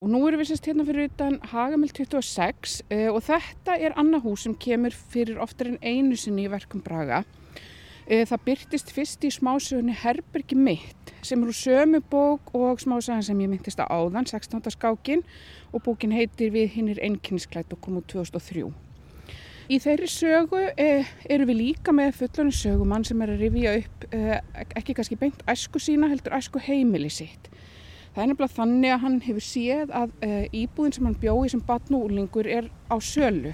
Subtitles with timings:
[0.00, 4.22] Og nú erum við sérst hérna fyrir utan Hagamil 26 uh, og þetta er annað
[4.30, 7.18] hús sem kemur fyrir oftar en einu sinni í verkum Braga.
[8.08, 13.44] Uh, það byrtist fyrst í smásögunni Herbergi mitt sem eru sömu bók og smásagan sem
[13.44, 14.72] ég myndist á áðan, 16.
[14.72, 15.20] skákin
[15.68, 18.70] og bókin heitir Við hinnir einnkynnsklætt og kom úr 2003.
[19.68, 24.08] Í þeirri sögu uh, eru við líka með fullonu sögumann sem er að rifja upp
[24.80, 27.52] ekki kannski beint æsku sína heldur æsku heimili sitt.
[28.10, 31.60] Það er nefnilega þannig að hann hefur séð að uh, íbúðin sem hann bjóði sem
[31.66, 33.52] batnúlingur er á sölu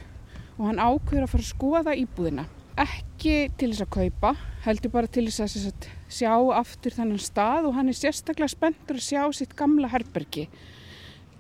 [0.57, 2.47] og hann ákveður að fara að skoða íbúðina.
[2.81, 4.31] Ekki til þess að kaupa,
[4.65, 8.97] heldur bara til þess að, að sjá aftur þennan stað og hann er sérstaklega spenntur
[8.97, 10.47] að sjá sitt gamla herbergi.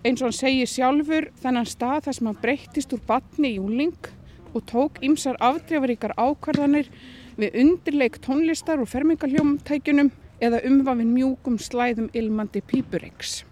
[0.04, 4.12] Eins og hann segir sjálfur þennan stað þar sem hann breyttist úr batni í júling
[4.52, 6.92] og tók ymsar afdrefaríkar ákvarðanir
[7.40, 13.44] við undirleik tónlistar og fermingaljómtækjunum eða umvafin mjúkum slæðum ilmandi pípuriks.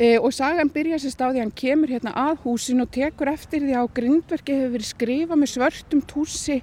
[0.00, 3.74] E, og sagan byrja sér stáði hann kemur hérna að húsin og tekur eftir því
[3.76, 6.56] að grindverki hefur verið skrifað með svörtum túsi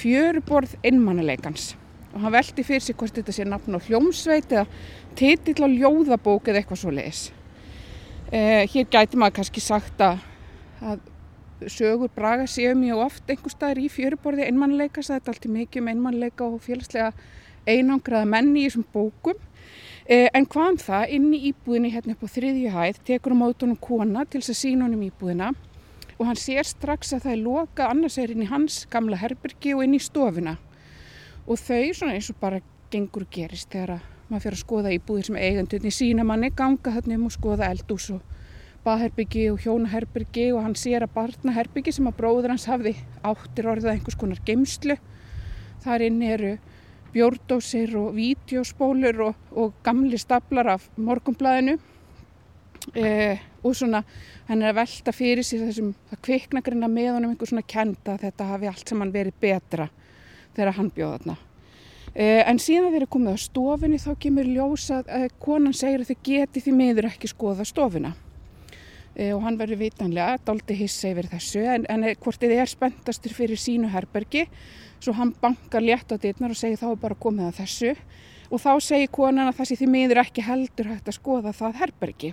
[0.00, 1.74] fjöruborð innmannuleikans.
[2.14, 4.64] Og hann veldi fyrir sig hvort þetta sé nafn á hljómsveit eða
[5.18, 7.22] titill á ljóðabók eða eitthvað svo leiðis.
[8.32, 10.24] E, hér gæti maður kannski sagt að,
[10.80, 11.04] að
[11.68, 15.12] sögur braga séu mjög oft einhver staðar í fjöruborði innmannuleikas.
[15.12, 17.12] Þetta er alltaf mikið um innmannuleika og félagslega
[17.68, 19.40] einangraða menni í þessum bókum.
[20.10, 23.44] Eh, en hvað um það, inn í íbúðinni hérna upp á þriðju hæð, tekur um
[23.46, 25.52] átunum kona til þess að sína honum íbúðina.
[26.18, 29.74] Og hann sér strax að það er lokað annars er inn í hans gamla herbergi
[29.76, 30.56] og inn í stofuna.
[31.46, 34.92] Og þau svona eins og bara gengur og gerist þegar að maður fyrir að skoða
[34.94, 38.20] íbúðir sem eigandunni sína manni ganga þarna um og skoða eldús og
[38.84, 42.94] baðherbyggi og hjónaherbyggi og hann sér að barnaherbyggi sem að bróður hans hafði
[43.26, 44.96] áttir orðið einhvers konar geimslu
[45.84, 46.52] þar inn eru
[47.14, 51.76] bjórdósir og vídeospólur og, og gamli staplar af morgumblæðinu
[52.94, 54.02] eh, og svona
[54.48, 58.48] hann er að velta fyrir sér þessum það kviknagrina með honum einhver svona kenda þetta
[58.54, 59.90] hafi allt saman verið betra
[60.56, 61.36] þegar hann bjóða þarna.
[62.14, 66.10] Eh, en síðan þegar komið á stofinu þá kemur ljósa að eh, konan segir að
[66.10, 68.14] þau geti því miður ekki skoða stofina
[69.18, 73.58] og hann verður vitanlega doldi hissa yfir þessu en, en hvort þið er spenntastur fyrir
[73.58, 74.46] sínu herbergi.
[75.00, 77.92] Svo hann bankar létt á dittnar og segir þá er bara komið að þessu.
[78.50, 82.32] Og þá segir konan að sé því miður ekki heldur hægt að skoða það herbergi.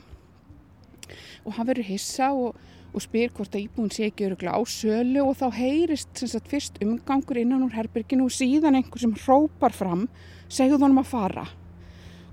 [1.45, 2.57] Og hann verður hissa og,
[2.93, 6.81] og spyr hvort að íbúin sé ekki öruglega á sölu og þá heyrist sagt, fyrst
[6.83, 10.07] umgangur innan úr herberginu og síðan einhver sem hrópar fram
[10.49, 11.47] segjuð honum að fara.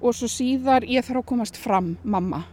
[0.05, 2.45] Og svo síðar ég þarf að komast fram mamma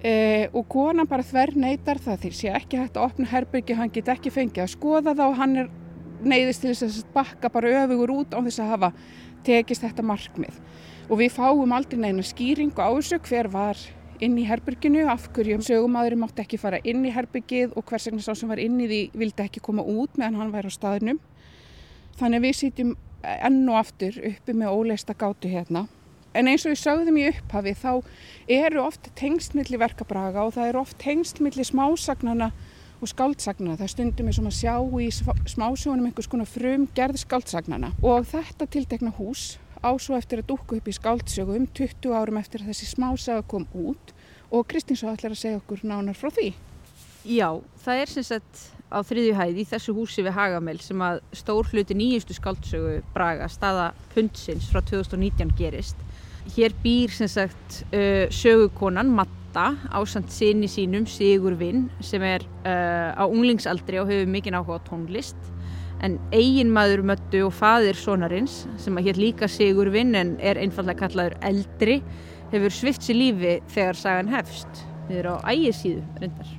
[0.00, 3.90] Eh, og konan bara þver neytar það því sé ekki hægt að opna herbyrgi, hann
[3.92, 5.68] get ekki fengið að skoða það og hann er
[6.24, 8.90] neyðist til þess að bakka bara öfugur út á þess að hafa
[9.44, 10.56] tekist þetta markmið.
[11.12, 13.84] Og við fáum aldrei neina skýringu á þessu hver var
[14.24, 18.24] inn í herbyrginu, af hverju sögumadurinn mátti ekki fara inn í herbyrgið og hvers vegna
[18.24, 21.20] sá sem var inn í því vildi ekki koma út meðan hann væri á staðnum.
[22.16, 25.90] Þannig við sýtjum enn og aftur uppi með óleista gátu hérna
[26.34, 27.92] en eins og við sögðum í upphafi þá
[28.50, 32.50] eru oft tengstmilli verkabraga og það eru oft tengstmilli smásagnana
[33.00, 33.78] og skáldsagna.
[33.80, 35.08] Það stundum er sem að sjá í
[35.54, 40.88] smásjónum einhvers konar frum gerð skáldsagna og þetta tiltekna hús ásvo eftir að dúkku upp
[40.88, 44.12] í skáldsögu um 20 árum eftir að þessi smásaga kom út
[44.50, 46.52] og Kristín svo ætlar að segja okkur nánar frá því.
[47.24, 48.60] Já, það er sem sagt
[48.90, 53.48] á þriðju hæð í þessu húsi við Hagamel sem að stór hluti nýjustu skáldsögu Braga
[53.52, 55.96] staða pundsins frá 2019 gerist.
[56.56, 62.44] Hér býr sem sagt uh, sögukonan Matt Adda ásand sinni sínum Sigur Vinn sem er
[62.62, 65.36] uh, á unglingsaldri og hefur mikinn áhuga á tónlist.
[66.00, 70.60] En eigin maður möttu og fadir sonarins sem að hér líka Sigur Vinn en er
[70.60, 71.98] einfallega kallaður eldri
[72.54, 74.84] hefur svift sér lífi þegar sagan hefst.
[75.10, 76.54] Erum á ægisíðu reyndar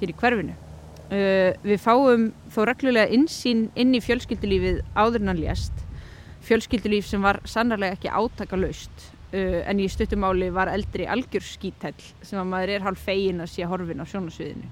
[0.00, 0.58] hér í hverfinu.
[1.06, 5.85] Uh, við fáum þó reglulega insýn inn í fjölskyldulífið áður en hann lést
[6.46, 11.96] fjölskyldulíf sem var sannarlega ekki átaka laust Uh, en í stuttumáli var eldri algjör skítæll
[12.22, 14.68] sem að maður er hálf fegin að sé horfin á sjónasviðinu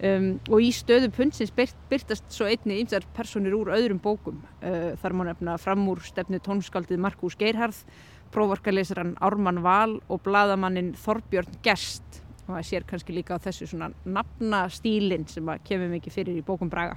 [0.00, 4.40] um, og í stöðu punnsins byrt, byrtast svo einni ymsar personir úr öðrum bókum.
[4.62, 7.82] Uh, þar má nefna fram úr stefnu tónskaldið Markus Geirharð
[8.34, 12.22] prófarkalesaran Ármann Val og bladamannin Þorbjörn Gerst.
[12.46, 16.46] Og það sér kannski líka á þessu svona nafnastílinn sem að kemur mikið fyrir í
[16.46, 16.96] bókum Braga.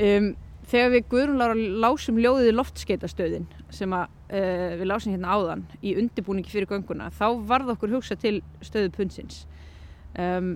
[0.00, 0.32] Um
[0.70, 6.52] þegar við Guðrúnlára lásum ljóðið loftskeitastöðin sem að, uh, við lásum hérna áðan í undirbúningi
[6.52, 9.44] fyrir gönguna þá varð okkur hugsa til stöðu punnsins
[10.18, 10.54] um,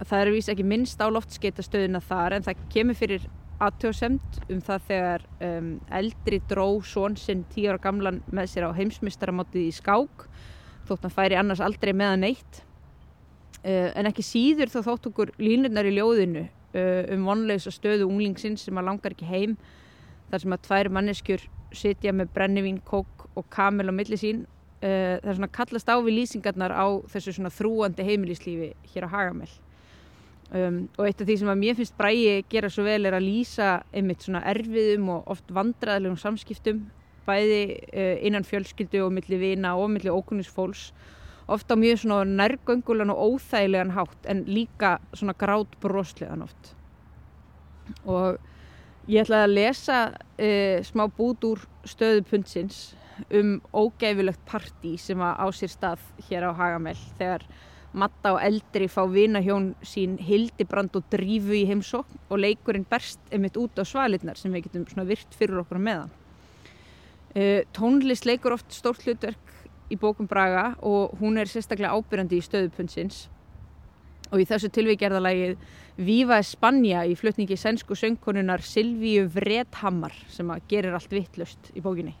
[0.00, 3.26] það er vís ekki minnst á loftskeitastöðina þar en það kemur fyrir
[3.62, 8.76] aðtjóðsemt um það þegar um, eldri dró són sinn tíu ára gamlan með sér á
[8.76, 10.26] heimsmyndstaramáttið í skák
[10.88, 12.60] þótt hann færi annars aldrei meðan neitt
[13.62, 18.78] uh, en ekki síður þá þótt okkur línurnar í ljóðinu um vonleisa stöðu unglingsins sem
[18.80, 19.56] að langar ekki heim
[20.30, 21.44] þar sem að tvær manneskjur
[21.74, 24.44] sitja með brennivín, kók og kamel á milli sín.
[24.84, 29.14] Uh, það er svona kallast á við lýsingarnar á þessu svona þrúandi heimilislífi hér á
[29.14, 29.54] Hagamell
[30.52, 33.24] um, og eitt af því sem að mér finnst bræi gera svo vel er að
[33.24, 36.84] lýsa einmitt svona erfiðum og oft vandraðlegum samskiptum
[37.24, 40.90] bæði uh, innan fjölskyldu og milli vina og milli ókunnisfólks
[41.48, 46.74] ofta mjög svona nærgöngulegan og óþægilegan hátt en líka svona grátt broslegan oft
[48.04, 48.38] og
[49.08, 52.94] ég ætlaði að lesa uh, smá bút úr stöðupundsins
[53.30, 57.44] um ógæfilegt partí sem á sér stað hér á Hagamell þegar
[57.94, 63.58] Matta og Eldri fá vinahjón sín Hildibrand og Drífu í heimsókn og leikurinn berst einmitt
[63.60, 66.10] út á svalirnar sem við getum svona virt fyrir okkur meðan.
[67.34, 69.54] Uh, tónlist leikur oft stórt hlutverk
[69.92, 73.24] í bókum Braga og hún er sérstaklega ábyrjandi í stöðupunnsins
[74.30, 75.56] og í þessu tilvíkjærðalagið
[76.04, 82.16] Viva Espanja í flutningi sænsku söngkonunar Silvíu Vredhammar sem að gerir allt vittlust í bókinni.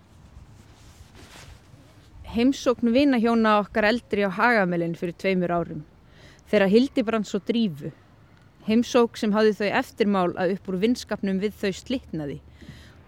[2.34, 5.82] Heimsókn vinahjóna okkar eldri á Hagamelin fyrir tveimur árum.
[6.50, 7.90] Þegar Hildibrands og Drífu.
[8.66, 12.40] Heimsók sem hafði þau eftirmál að upp úr vinskapnum við þau slittnaði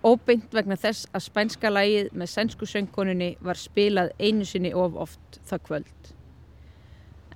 [0.07, 5.41] óbeint vegna þess að spænska lægið með sænsku söngkoninni var spilað einu sinni of oft
[5.49, 6.13] það kvöld.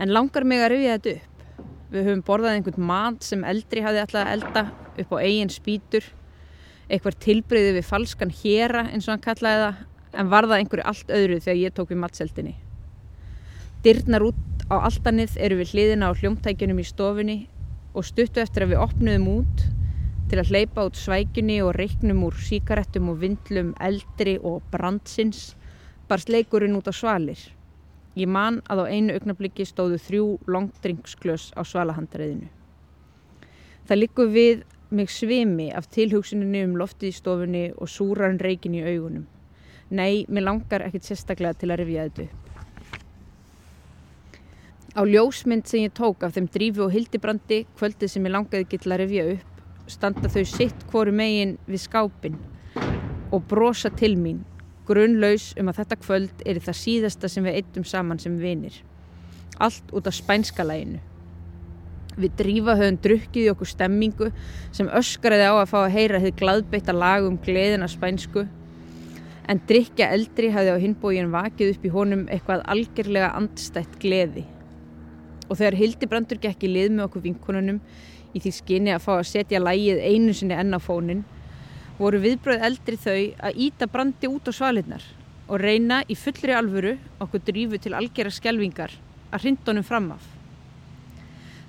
[0.00, 1.26] En langar mig að rauja þetta upp.
[1.90, 4.62] Við höfum borðað einhvern mat sem eldri hafði alltaf að elda
[5.02, 6.06] upp á eigin spýtur.
[6.90, 9.82] Eitthvað tilbreyði við falskan héra eins og hann kallaði það.
[10.20, 12.55] En var það einhverju allt öðru þegar ég tók við matseldinni.
[13.82, 17.38] Dyrnar út á altanið eru við hliðina á hljómtækjunum í stofunni
[17.94, 19.67] og stuttu eftir að við opnuðum út
[20.31, 25.56] til að hleypa út svækjunni og reiknum úr síkaretum og vindlum eldri og brandsins
[26.06, 27.41] barst leikurinn út á svalir.
[28.15, 32.47] Ég man að á einu augnabliki stóðu þrjú longdrinksklös á svalahandariðinu.
[33.91, 34.62] Það likur við
[34.94, 39.27] mig svimi af tilhugsuninni um loftið í stofunni og súran reikin í augunum.
[39.91, 42.38] Nei, mér langar ekkert sérstaklega til að rifja þetta upp.
[44.94, 48.79] Á ljósmynd sem ég tók af þeim drífi og hildibrandi kvöldið sem ég langaði ekki
[48.79, 49.50] til að rifja upp
[49.93, 52.39] standa þau sitt hvoru megin við skápin
[53.31, 54.41] og brosa til mín
[54.91, 58.75] grunnlaus um að þetta kvöld er það síðasta sem við eittum saman sem vinir.
[59.61, 61.01] Allt út af spænskalæginu.
[62.21, 64.31] Við drífa höfum drukkið í okkur stemmingu
[64.75, 68.47] sem öskaraði á að fá að heyra hefði gladbeitt að laga um gleðina spænsku
[69.51, 74.45] en drikja eldri hafði á hinbógin vakið upp í honum eitthvað algjörlega andstætt gleði.
[75.49, 77.81] Og þegar Hildibrandur gekk í lið með okkur vinkonunum
[78.35, 81.23] í því skinni að fá að setja lægið einu sinni enn á fónin,
[81.99, 85.05] voru viðbröð eldri þau að íta brandi út á svalinnar
[85.50, 88.94] og reyna í fullri alvöru okkur drífu til algjörra skjelvingar
[89.31, 90.23] að hrindunum fram af.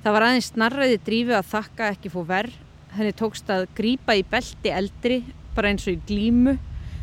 [0.01, 2.55] Það var aðeins snarraði drífu að þakka ekki fór verð,
[2.95, 5.21] henni tókst að grípa í belti eldri
[5.55, 6.55] bara eins og í glímu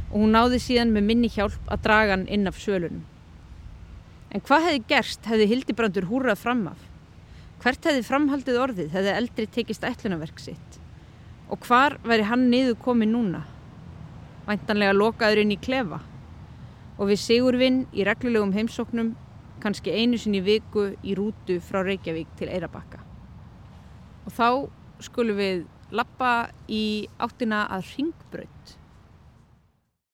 [0.08, 3.04] og hún náði síðan með minni hjálp að draga hann inn af svölunum.
[4.32, 6.87] En hvað hefði gerst hefði Hildibrandur húrað fram af?
[7.58, 10.76] Hvert hefði framhaldið orðið hefði eldri tekist ætlunaverk sitt?
[11.50, 13.40] Og hvar væri hann niður komið núna?
[14.46, 15.98] Væntanlega lokaður inn í klefa
[16.98, 19.12] og við Sigurvinn í reglulegum heimsóknum
[19.62, 23.00] kannski einu sinni viku í rútu frá Reykjavík til Eirabakka.
[24.26, 24.48] Og þá
[25.02, 28.74] skulum við lappa í áttina að ringbrönd